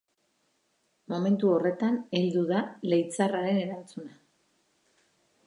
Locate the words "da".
2.53-2.63